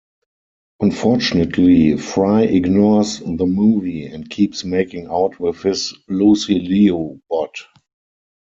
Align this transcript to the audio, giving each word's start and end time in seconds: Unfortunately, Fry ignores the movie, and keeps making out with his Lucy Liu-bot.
Unfortunately, 0.79 1.95
Fry 1.95 2.41
ignores 2.41 3.19
the 3.19 3.45
movie, 3.45 4.07
and 4.07 4.27
keeps 4.27 4.65
making 4.65 5.05
out 5.11 5.39
with 5.39 5.61
his 5.61 5.93
Lucy 6.09 6.57
Liu-bot. 6.57 7.55